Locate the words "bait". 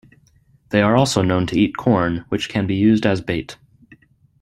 3.21-3.57